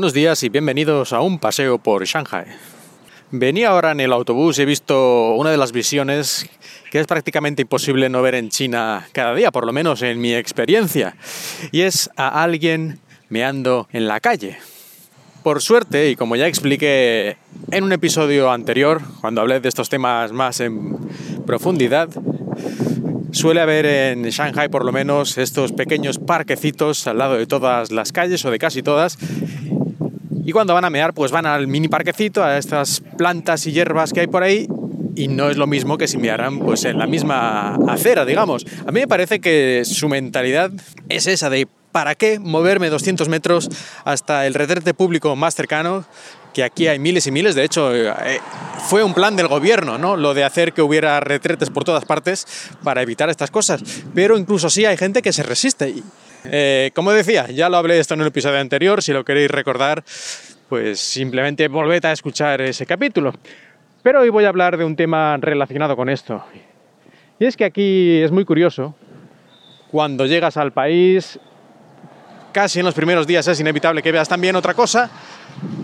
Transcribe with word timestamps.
Buenos 0.00 0.14
días 0.14 0.42
y 0.44 0.48
bienvenidos 0.48 1.12
a 1.12 1.20
un 1.20 1.38
paseo 1.38 1.76
por 1.76 2.06
Shanghai. 2.06 2.46
Venía 3.30 3.68
ahora 3.68 3.92
en 3.92 4.00
el 4.00 4.14
autobús 4.14 4.58
y 4.58 4.62
he 4.62 4.64
visto 4.64 5.34
una 5.34 5.50
de 5.50 5.58
las 5.58 5.72
visiones 5.72 6.48
que 6.90 7.00
es 7.00 7.06
prácticamente 7.06 7.60
imposible 7.60 8.08
no 8.08 8.22
ver 8.22 8.34
en 8.34 8.48
China 8.48 9.06
cada 9.12 9.34
día, 9.34 9.50
por 9.50 9.66
lo 9.66 9.74
menos 9.74 10.00
en 10.00 10.18
mi 10.18 10.32
experiencia, 10.32 11.16
y 11.70 11.82
es 11.82 12.08
a 12.16 12.42
alguien 12.42 12.98
meando 13.28 13.88
en 13.92 14.08
la 14.08 14.20
calle. 14.20 14.56
Por 15.42 15.60
suerte, 15.60 16.08
y 16.08 16.16
como 16.16 16.34
ya 16.34 16.46
expliqué 16.46 17.36
en 17.70 17.84
un 17.84 17.92
episodio 17.92 18.50
anterior, 18.50 19.02
cuando 19.20 19.42
hablé 19.42 19.60
de 19.60 19.68
estos 19.68 19.90
temas 19.90 20.32
más 20.32 20.60
en 20.60 20.96
profundidad, 21.44 22.08
suele 23.32 23.60
haber 23.60 23.84
en 23.84 24.22
Shanghai 24.22 24.70
por 24.70 24.86
lo 24.86 24.92
menos 24.92 25.36
estos 25.36 25.72
pequeños 25.72 26.18
parquecitos 26.18 27.06
al 27.06 27.18
lado 27.18 27.34
de 27.34 27.46
todas 27.46 27.92
las 27.92 28.12
calles 28.12 28.42
o 28.46 28.50
de 28.50 28.58
casi 28.58 28.82
todas 28.82 29.18
y 30.44 30.52
cuando 30.52 30.74
van 30.74 30.84
a 30.84 30.90
mear, 30.90 31.14
pues 31.14 31.30
van 31.30 31.46
al 31.46 31.66
mini 31.66 31.88
parquecito, 31.88 32.42
a 32.42 32.58
estas 32.58 33.02
plantas 33.18 33.66
y 33.66 33.72
hierbas 33.72 34.12
que 34.12 34.20
hay 34.20 34.26
por 34.26 34.42
ahí, 34.42 34.66
y 35.14 35.28
no 35.28 35.50
es 35.50 35.56
lo 35.56 35.66
mismo 35.66 35.98
que 35.98 36.08
si 36.08 36.18
mearan 36.18 36.60
pues 36.60 36.84
en 36.84 36.98
la 36.98 37.06
misma 37.06 37.76
acera, 37.88 38.24
digamos. 38.24 38.64
A 38.86 38.92
mí 38.92 39.00
me 39.00 39.08
parece 39.08 39.40
que 39.40 39.82
su 39.84 40.08
mentalidad 40.08 40.70
es 41.08 41.26
esa 41.26 41.50
de 41.50 41.68
¿para 41.92 42.14
qué 42.14 42.38
moverme 42.38 42.88
200 42.88 43.28
metros 43.28 43.68
hasta 44.04 44.46
el 44.46 44.54
retrete 44.54 44.94
público 44.94 45.34
más 45.36 45.54
cercano? 45.54 46.04
Que 46.54 46.64
aquí 46.64 46.88
hay 46.88 46.98
miles 46.98 47.26
y 47.26 47.30
miles, 47.30 47.54
de 47.54 47.64
hecho, 47.64 47.94
eh, 47.94 48.40
fue 48.88 49.04
un 49.04 49.14
plan 49.14 49.36
del 49.36 49.46
gobierno, 49.46 49.98
¿no? 49.98 50.16
Lo 50.16 50.34
de 50.34 50.42
hacer 50.42 50.72
que 50.72 50.82
hubiera 50.82 51.20
retretes 51.20 51.70
por 51.70 51.84
todas 51.84 52.04
partes 52.04 52.46
para 52.82 53.02
evitar 53.02 53.30
estas 53.30 53.50
cosas. 53.50 53.82
Pero 54.14 54.36
incluso 54.36 54.66
así 54.66 54.84
hay 54.84 54.96
gente 54.96 55.22
que 55.22 55.32
se 55.32 55.44
resiste. 55.44 55.94
Eh, 56.44 56.90
como 56.94 57.12
decía, 57.12 57.48
ya 57.50 57.68
lo 57.68 57.76
hablé 57.76 57.98
esto 57.98 58.14
en 58.14 58.20
el 58.20 58.28
episodio 58.28 58.58
anterior, 58.58 59.02
si 59.02 59.12
lo 59.12 59.24
queréis 59.24 59.50
recordar, 59.50 60.04
pues 60.68 61.00
simplemente 61.00 61.68
volved 61.68 62.04
a 62.04 62.12
escuchar 62.12 62.60
ese 62.60 62.86
capítulo. 62.86 63.34
Pero 64.02 64.20
hoy 64.20 64.30
voy 64.30 64.44
a 64.44 64.48
hablar 64.48 64.76
de 64.76 64.84
un 64.84 64.96
tema 64.96 65.36
relacionado 65.36 65.96
con 65.96 66.08
esto. 66.08 66.42
Y 67.38 67.44
es 67.44 67.56
que 67.56 67.64
aquí 67.64 68.18
es 68.22 68.30
muy 68.30 68.44
curioso, 68.44 68.94
cuando 69.90 70.26
llegas 70.26 70.56
al 70.56 70.72
país, 70.72 71.38
casi 72.52 72.78
en 72.78 72.86
los 72.86 72.94
primeros 72.94 73.26
días 73.26 73.46
es 73.48 73.60
inevitable 73.60 74.02
que 74.02 74.12
veas 74.12 74.28
también 74.28 74.56
otra 74.56 74.74
cosa 74.74 75.10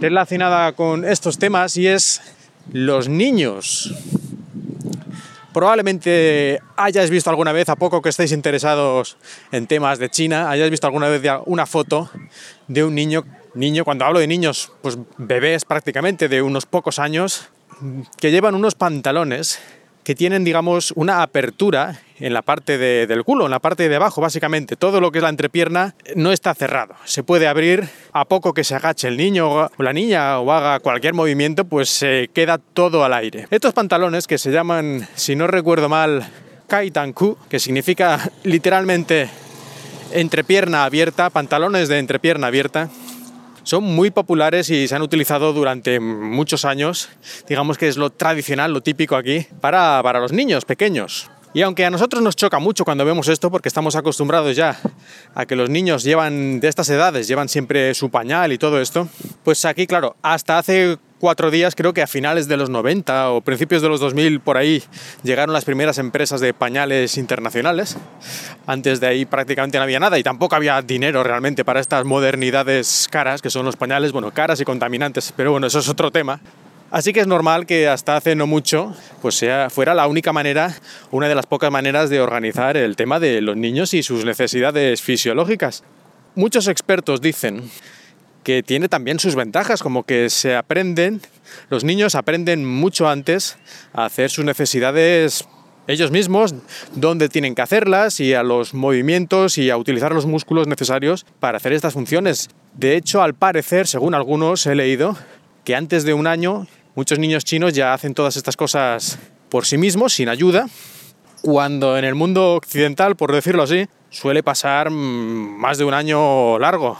relacionada 0.00 0.72
con 0.72 1.04
estos 1.04 1.38
temas 1.38 1.76
y 1.76 1.86
es 1.86 2.22
los 2.72 3.08
niños 3.08 3.94
probablemente 5.56 6.60
hayáis 6.76 7.08
visto 7.08 7.30
alguna 7.30 7.50
vez, 7.50 7.70
a 7.70 7.76
poco 7.76 8.02
que 8.02 8.10
estéis 8.10 8.32
interesados 8.32 9.16
en 9.52 9.66
temas 9.66 9.98
de 9.98 10.10
China, 10.10 10.50
hayáis 10.50 10.70
visto 10.70 10.86
alguna 10.86 11.08
vez 11.08 11.22
una 11.46 11.64
foto 11.64 12.10
de 12.68 12.84
un 12.84 12.94
niño, 12.94 13.24
niño, 13.54 13.82
cuando 13.82 14.04
hablo 14.04 14.18
de 14.18 14.26
niños, 14.26 14.70
pues 14.82 14.98
bebés 15.16 15.64
prácticamente 15.64 16.28
de 16.28 16.42
unos 16.42 16.66
pocos 16.66 16.98
años, 16.98 17.48
que 18.20 18.30
llevan 18.30 18.54
unos 18.54 18.74
pantalones 18.74 19.58
que 20.04 20.14
tienen, 20.14 20.44
digamos, 20.44 20.92
una 20.94 21.22
apertura 21.22 22.02
en 22.18 22.32
la 22.32 22.42
parte 22.42 22.78
del 22.78 23.24
culo, 23.24 23.44
en 23.44 23.50
la 23.50 23.58
parte 23.58 23.88
de 23.88 23.96
abajo, 23.96 24.20
básicamente. 24.20 24.76
Todo 24.76 25.00
lo 25.00 25.12
que 25.12 25.18
es 25.18 25.22
la 25.22 25.28
entrepierna 25.28 25.94
no 26.14 26.32
está 26.32 26.54
cerrado. 26.54 26.94
Se 27.04 27.22
puede 27.22 27.46
abrir 27.46 27.88
a 28.12 28.24
poco 28.24 28.54
que 28.54 28.64
se 28.64 28.74
agache 28.74 29.08
el 29.08 29.16
niño 29.16 29.50
o 29.50 29.82
la 29.82 29.92
niña 29.92 30.38
o 30.38 30.50
haga 30.52 30.80
cualquier 30.80 31.14
movimiento, 31.14 31.64
pues 31.64 31.88
se 31.88 32.30
queda 32.32 32.58
todo 32.58 33.04
al 33.04 33.12
aire. 33.12 33.46
Estos 33.50 33.74
pantalones 33.74 34.26
que 34.26 34.38
se 34.38 34.50
llaman, 34.50 35.06
si 35.14 35.36
no 35.36 35.46
recuerdo 35.46 35.88
mal, 35.88 36.26
Kaitanku, 36.66 37.36
que 37.48 37.58
significa 37.58 38.30
literalmente 38.42 39.28
entrepierna 40.12 40.84
abierta, 40.84 41.30
pantalones 41.30 41.88
de 41.88 41.98
entrepierna 41.98 42.48
abierta, 42.48 42.88
son 43.62 43.82
muy 43.82 44.12
populares 44.12 44.70
y 44.70 44.86
se 44.86 44.94
han 44.94 45.02
utilizado 45.02 45.52
durante 45.52 45.98
muchos 45.98 46.64
años. 46.64 47.08
Digamos 47.48 47.78
que 47.78 47.88
es 47.88 47.96
lo 47.96 48.10
tradicional, 48.10 48.72
lo 48.72 48.80
típico 48.80 49.16
aquí, 49.16 49.46
para, 49.60 50.00
para 50.04 50.20
los 50.20 50.32
niños 50.32 50.64
pequeños. 50.64 51.28
Y 51.56 51.62
aunque 51.62 51.86
a 51.86 51.90
nosotros 51.90 52.22
nos 52.22 52.36
choca 52.36 52.58
mucho 52.58 52.84
cuando 52.84 53.06
vemos 53.06 53.28
esto, 53.28 53.50
porque 53.50 53.70
estamos 53.70 53.96
acostumbrados 53.96 54.54
ya 54.54 54.78
a 55.34 55.46
que 55.46 55.56
los 55.56 55.70
niños 55.70 56.02
llevan 56.02 56.60
de 56.60 56.68
estas 56.68 56.90
edades, 56.90 57.28
llevan 57.28 57.48
siempre 57.48 57.94
su 57.94 58.10
pañal 58.10 58.52
y 58.52 58.58
todo 58.58 58.78
esto, 58.78 59.08
pues 59.42 59.64
aquí, 59.64 59.86
claro, 59.86 60.16
hasta 60.20 60.58
hace 60.58 60.98
cuatro 61.18 61.50
días, 61.50 61.74
creo 61.74 61.94
que 61.94 62.02
a 62.02 62.06
finales 62.06 62.46
de 62.46 62.58
los 62.58 62.68
90 62.68 63.30
o 63.30 63.40
principios 63.40 63.80
de 63.80 63.88
los 63.88 64.00
2000, 64.00 64.40
por 64.40 64.58
ahí, 64.58 64.82
llegaron 65.22 65.54
las 65.54 65.64
primeras 65.64 65.96
empresas 65.96 66.42
de 66.42 66.52
pañales 66.52 67.16
internacionales. 67.16 67.96
Antes 68.66 69.00
de 69.00 69.06
ahí 69.06 69.24
prácticamente 69.24 69.78
no 69.78 69.84
había 69.84 69.98
nada 69.98 70.18
y 70.18 70.22
tampoco 70.22 70.56
había 70.56 70.82
dinero 70.82 71.22
realmente 71.22 71.64
para 71.64 71.80
estas 71.80 72.04
modernidades 72.04 73.08
caras, 73.10 73.40
que 73.40 73.48
son 73.48 73.64
los 73.64 73.76
pañales, 73.76 74.12
bueno, 74.12 74.30
caras 74.30 74.60
y 74.60 74.66
contaminantes, 74.66 75.32
pero 75.34 75.52
bueno, 75.52 75.68
eso 75.68 75.78
es 75.78 75.88
otro 75.88 76.10
tema. 76.10 76.38
Así 76.96 77.12
que 77.12 77.20
es 77.20 77.26
normal 77.26 77.66
que 77.66 77.88
hasta 77.88 78.16
hace 78.16 78.34
no 78.36 78.46
mucho 78.46 78.96
pues 79.20 79.34
sea, 79.34 79.68
fuera 79.68 79.94
la 79.94 80.06
única 80.06 80.32
manera, 80.32 80.74
una 81.10 81.28
de 81.28 81.34
las 81.34 81.44
pocas 81.44 81.70
maneras 81.70 82.08
de 82.08 82.22
organizar 82.22 82.78
el 82.78 82.96
tema 82.96 83.20
de 83.20 83.42
los 83.42 83.54
niños 83.54 83.92
y 83.92 84.02
sus 84.02 84.24
necesidades 84.24 85.02
fisiológicas. 85.02 85.84
Muchos 86.36 86.68
expertos 86.68 87.20
dicen 87.20 87.70
que 88.44 88.62
tiene 88.62 88.88
también 88.88 89.18
sus 89.18 89.34
ventajas, 89.34 89.82
como 89.82 90.04
que 90.04 90.30
se 90.30 90.56
aprenden, 90.56 91.20
los 91.68 91.84
niños 91.84 92.14
aprenden 92.14 92.64
mucho 92.64 93.10
antes 93.10 93.58
a 93.92 94.06
hacer 94.06 94.30
sus 94.30 94.46
necesidades 94.46 95.46
ellos 95.88 96.10
mismos, 96.10 96.54
dónde 96.94 97.28
tienen 97.28 97.54
que 97.54 97.60
hacerlas 97.60 98.20
y 98.20 98.32
a 98.32 98.42
los 98.42 98.72
movimientos 98.72 99.58
y 99.58 99.68
a 99.68 99.76
utilizar 99.76 100.14
los 100.14 100.24
músculos 100.24 100.66
necesarios 100.66 101.26
para 101.40 101.58
hacer 101.58 101.74
estas 101.74 101.92
funciones. 101.92 102.48
De 102.72 102.96
hecho, 102.96 103.20
al 103.20 103.34
parecer, 103.34 103.86
según 103.86 104.14
algunos 104.14 104.64
he 104.64 104.74
leído, 104.74 105.14
que 105.64 105.74
antes 105.74 106.04
de 106.04 106.14
un 106.14 106.28
año 106.28 106.66
muchos 106.96 107.18
niños 107.18 107.44
chinos 107.44 107.74
ya 107.74 107.94
hacen 107.94 108.14
todas 108.14 108.36
estas 108.36 108.56
cosas 108.56 109.18
por 109.48 109.64
sí 109.66 109.78
mismos, 109.78 110.14
sin 110.14 110.28
ayuda, 110.28 110.66
cuando 111.42 111.96
en 111.96 112.04
el 112.04 112.16
mundo 112.16 112.54
occidental, 112.54 113.14
por 113.14 113.32
decirlo 113.32 113.62
así, 113.62 113.86
suele 114.10 114.42
pasar 114.42 114.90
mm, 114.90 115.60
más 115.60 115.78
de 115.78 115.84
un 115.84 115.94
año 115.94 116.58
largo, 116.58 116.98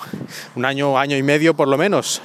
un 0.54 0.64
año, 0.64 0.98
año 0.98 1.16
y 1.16 1.22
medio 1.22 1.54
por 1.54 1.66
lo 1.66 1.76
menos. 1.76 2.22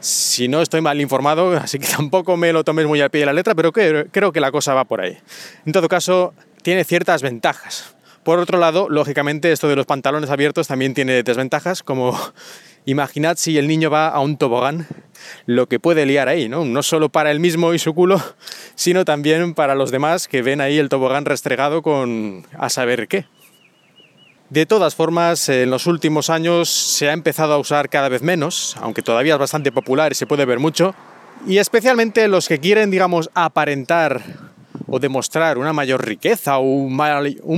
Si 0.00 0.48
no 0.48 0.62
estoy 0.62 0.80
mal 0.80 1.00
informado, 1.00 1.56
así 1.56 1.78
que 1.78 1.86
tampoco 1.86 2.36
me 2.36 2.52
lo 2.52 2.64
tomes 2.64 2.86
muy 2.86 3.00
al 3.00 3.10
pie 3.10 3.20
de 3.20 3.26
la 3.26 3.32
letra, 3.34 3.54
pero 3.54 3.72
creo 3.72 4.32
que 4.32 4.40
la 4.40 4.50
cosa 4.50 4.74
va 4.74 4.84
por 4.84 5.02
ahí. 5.02 5.18
En 5.66 5.72
todo 5.72 5.88
caso, 5.88 6.34
tiene 6.62 6.82
ciertas 6.84 7.22
ventajas. 7.22 7.94
Por 8.24 8.40
otro 8.40 8.58
lado, 8.58 8.88
lógicamente, 8.88 9.52
esto 9.52 9.68
de 9.68 9.76
los 9.76 9.86
pantalones 9.86 10.30
abiertos 10.30 10.66
también 10.66 10.94
tiene 10.94 11.22
desventajas, 11.22 11.84
como 11.84 12.18
imaginad 12.86 13.36
si 13.36 13.58
el 13.58 13.68
niño 13.68 13.90
va 13.90 14.08
a 14.08 14.18
un 14.20 14.36
tobogán, 14.36 14.86
lo 15.46 15.68
que 15.68 15.80
puede 15.80 16.06
liar 16.06 16.28
ahí, 16.28 16.48
¿no? 16.48 16.64
No 16.64 16.82
solo 16.82 17.08
para 17.08 17.30
él 17.30 17.40
mismo 17.40 17.74
y 17.74 17.78
su 17.78 17.94
culo, 17.94 18.22
sino 18.74 19.04
también 19.04 19.54
para 19.54 19.74
los 19.74 19.90
demás 19.90 20.28
que 20.28 20.42
ven 20.42 20.60
ahí 20.60 20.78
el 20.78 20.88
tobogán 20.88 21.24
restregado 21.24 21.82
con 21.82 22.44
a 22.58 22.68
saber 22.68 23.08
qué. 23.08 23.26
De 24.50 24.64
todas 24.64 24.94
formas, 24.94 25.48
en 25.48 25.70
los 25.70 25.86
últimos 25.86 26.30
años 26.30 26.70
se 26.70 27.08
ha 27.08 27.12
empezado 27.12 27.52
a 27.52 27.58
usar 27.58 27.88
cada 27.88 28.08
vez 28.08 28.22
menos, 28.22 28.76
aunque 28.80 29.02
todavía 29.02 29.34
es 29.34 29.40
bastante 29.40 29.72
popular 29.72 30.12
y 30.12 30.14
se 30.14 30.26
puede 30.26 30.44
ver 30.44 30.60
mucho, 30.60 30.94
y 31.46 31.58
especialmente 31.58 32.28
los 32.28 32.46
que 32.46 32.60
quieren, 32.60 32.90
digamos, 32.90 33.28
aparentar 33.34 34.22
o 34.86 34.98
demostrar 34.98 35.58
una 35.58 35.72
mayor 35.72 36.06
riqueza 36.06 36.58
o 36.58 36.62
un, 36.62 36.94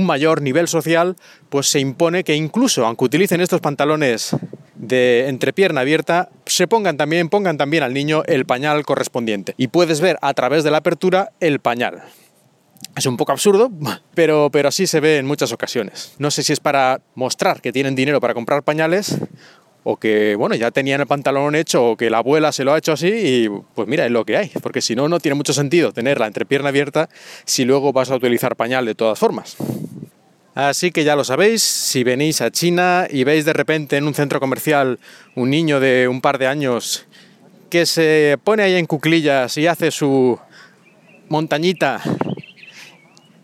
mayor 0.05 0.41
nivel 0.41 0.67
social, 0.67 1.15
pues 1.49 1.67
se 1.67 1.79
impone 1.79 2.23
que 2.23 2.35
incluso, 2.35 2.85
aunque 2.85 3.05
utilicen 3.05 3.41
estos 3.41 3.61
pantalones 3.61 4.35
de 4.75 5.27
entrepierna 5.27 5.81
abierta, 5.81 6.29
se 6.59 6.67
pongan 6.67 6.97
también, 6.97 7.29
pongan 7.29 7.55
también 7.57 7.83
al 7.83 7.93
niño 7.93 8.21
el 8.25 8.45
pañal 8.45 8.83
correspondiente. 8.83 9.53
Y 9.55 9.69
puedes 9.69 10.01
ver 10.01 10.17
a 10.21 10.33
través 10.33 10.65
de 10.65 10.71
la 10.71 10.79
apertura 10.79 11.31
el 11.39 11.61
pañal. 11.61 12.03
Es 12.97 13.05
un 13.05 13.15
poco 13.15 13.31
absurdo, 13.31 13.71
pero, 14.13 14.49
pero 14.51 14.67
así 14.67 14.85
se 14.85 14.99
ve 14.99 15.19
en 15.19 15.25
muchas 15.25 15.53
ocasiones. 15.53 16.15
No 16.17 16.29
sé 16.31 16.43
si 16.43 16.51
es 16.51 16.59
para 16.59 16.99
mostrar 17.15 17.61
que 17.61 17.71
tienen 17.71 17.95
dinero 17.95 18.19
para 18.19 18.33
comprar 18.33 18.63
pañales 18.63 19.17
o 19.85 19.95
que, 19.95 20.35
bueno, 20.35 20.53
ya 20.53 20.69
tenían 20.71 20.99
el 20.99 21.07
pantalón 21.07 21.55
hecho 21.55 21.91
o 21.91 21.95
que 21.95 22.09
la 22.09 22.17
abuela 22.17 22.51
se 22.51 22.65
lo 22.65 22.73
ha 22.73 22.77
hecho 22.77 22.91
así 22.91 23.07
y 23.07 23.49
pues 23.73 23.87
mira, 23.87 24.05
es 24.05 24.11
lo 24.11 24.25
que 24.25 24.35
hay, 24.35 24.51
porque 24.61 24.81
si 24.81 24.97
no, 24.97 25.07
no 25.07 25.21
tiene 25.21 25.35
mucho 25.35 25.53
sentido 25.53 25.93
tener 25.93 26.19
la 26.19 26.27
entrepierna 26.27 26.67
abierta 26.67 27.07
si 27.45 27.63
luego 27.63 27.93
vas 27.93 28.11
a 28.11 28.17
utilizar 28.17 28.57
pañal 28.57 28.85
de 28.85 28.95
todas 28.95 29.17
formas. 29.17 29.55
Así 30.67 30.91
que 30.91 31.05
ya 31.05 31.15
lo 31.15 31.23
sabéis, 31.23 31.63
si 31.63 32.03
venís 32.03 32.41
a 32.41 32.51
China 32.51 33.07
y 33.09 33.23
veis 33.23 33.45
de 33.45 33.53
repente 33.53 33.95
en 33.95 34.05
un 34.05 34.13
centro 34.13 34.41
comercial 34.41 34.99
un 35.35 35.49
niño 35.49 35.79
de 35.79 36.09
un 36.09 36.19
par 36.19 36.37
de 36.37 36.47
años 36.47 37.05
que 37.69 37.85
se 37.85 38.37
pone 38.43 38.63
ahí 38.63 38.75
en 38.75 38.85
cuclillas 38.85 39.57
y 39.57 39.67
hace 39.67 39.89
su 39.89 40.37
montañita 41.29 42.01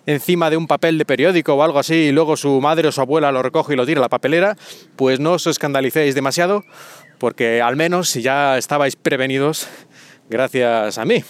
encima 0.06 0.50
de 0.50 0.58
un 0.58 0.68
papel 0.68 0.98
de 0.98 1.06
periódico 1.06 1.54
o 1.54 1.64
algo 1.64 1.80
así 1.80 1.96
y 1.96 2.12
luego 2.12 2.36
su 2.36 2.60
madre 2.60 2.90
o 2.90 2.92
su 2.92 3.00
abuela 3.00 3.32
lo 3.32 3.42
recoge 3.42 3.76
y 3.76 3.78
lo 3.78 3.86
tira 3.86 4.02
a 4.02 4.02
la 4.02 4.10
papelera, 4.10 4.58
pues 4.98 5.22
no 5.22 5.32
os 5.32 5.48
escandalicéis 5.48 6.16
demasiado 6.16 6.66
porque 7.18 7.62
al 7.62 7.78
menos 7.78 8.10
si 8.10 8.24
ya 8.24 8.58
estabais 8.58 8.98
prevenidos 8.98 9.70
gracias 10.30 10.98
a 10.98 11.06
mí, 11.06 11.24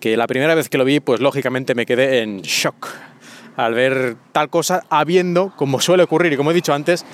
que 0.00 0.18
la 0.18 0.26
primera 0.26 0.54
vez 0.54 0.68
que 0.68 0.76
lo 0.76 0.84
vi 0.84 1.00
pues 1.00 1.20
lógicamente 1.20 1.74
me 1.74 1.86
quedé 1.86 2.20
en 2.20 2.42
shock 2.42 3.13
al 3.56 3.74
ver 3.74 4.16
tal 4.32 4.50
cosa, 4.50 4.82
habiendo, 4.90 5.52
como 5.56 5.80
suele 5.80 6.02
ocurrir 6.02 6.32
y 6.32 6.36
como 6.36 6.50
he 6.50 6.54
dicho 6.54 6.74
antes, 6.74 7.04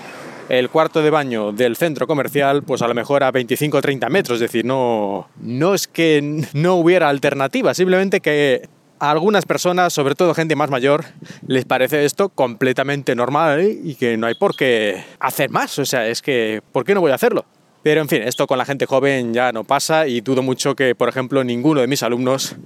el 0.49 0.69
cuarto 0.69 1.01
de 1.01 1.11
baño 1.11 1.53
del 1.53 1.77
centro 1.77 2.07
comercial, 2.07 2.65
pues 2.65 2.83
a 2.83 2.89
lo 2.89 2.95
mejor 2.95 3.23
a 3.23 3.31
25 3.31 3.79
o 3.79 3.81
30 3.81 4.09
metros. 4.09 4.37
Es 4.37 4.41
decir, 4.41 4.65
no, 4.65 5.29
no 5.41 5.75
es 5.75 5.87
que 5.87 6.45
no 6.53 6.75
hubiera 6.75 7.09
alternativa, 7.09 7.73
simplemente 7.73 8.21
que 8.21 8.69
a 8.99 9.11
algunas 9.11 9.47
personas, 9.47 9.93
sobre 9.93 10.15
todo 10.15 10.35
gente 10.35 10.57
más 10.57 10.69
mayor, 10.69 11.05
les 11.47 11.65
parece 11.65 12.05
esto 12.05 12.29
completamente 12.29 13.15
normal 13.15 13.79
y 13.83 13.95
que 13.95 14.17
no 14.17 14.27
hay 14.27 14.35
por 14.35 14.55
qué 14.55 15.05
hacer 15.19 15.51
más. 15.51 15.79
O 15.79 15.87
sea, 15.87 16.07
es 16.07 16.21
que, 16.21 16.63
¿por 16.73 16.85
qué 16.85 16.95
no 16.95 17.01
voy 17.01 17.13
a 17.13 17.15
hacerlo? 17.15 17.47
Pero 17.83 18.03
en 18.03 18.09
fin, 18.09 18.23
esto 18.23 18.47
con 18.47 18.59
la 18.59 18.67
gente 18.67 18.85
joven 18.85 19.33
ya 19.33 19.53
no 19.53 19.65
pasa 19.65 20.07
y 20.07 20.21
dudo 20.21 20.43
mucho 20.43 20.75
que, 20.75 20.95
por 20.95 21.09
ejemplo, 21.09 21.43
ninguno 21.45 21.81
de 21.81 21.87
mis 21.87 22.03
alumnos 22.03 22.57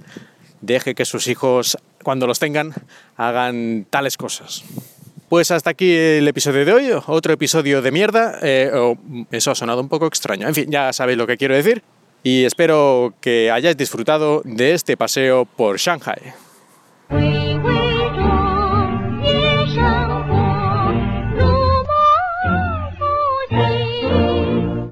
deje 0.59 0.93
que 0.93 1.05
sus 1.05 1.27
hijos, 1.27 1.77
cuando 2.05 2.27
los 2.27 2.37
tengan, 2.37 2.71
hagan 3.17 3.87
tales 3.89 4.15
cosas. 4.15 4.63
Pues 5.27 5.49
hasta 5.49 5.71
aquí 5.71 5.91
el 5.91 6.27
episodio 6.27 6.63
de 6.63 6.71
hoy, 6.71 6.91
otro 7.07 7.33
episodio 7.33 7.81
de 7.81 7.91
mierda. 7.91 8.37
Eh, 8.43 8.71
eso 9.31 9.49
ha 9.49 9.55
sonado 9.55 9.81
un 9.81 9.89
poco 9.89 10.05
extraño. 10.05 10.47
En 10.47 10.53
fin, 10.53 10.69
ya 10.69 10.93
sabéis 10.93 11.17
lo 11.17 11.25
que 11.25 11.35
quiero 11.35 11.55
decir 11.55 11.81
y 12.21 12.45
espero 12.45 13.15
que 13.21 13.51
hayáis 13.51 13.75
disfrutado 13.75 14.43
de 14.45 14.73
este 14.73 14.95
paseo 14.97 15.45
por 15.45 15.77
Shanghai. 15.77 16.33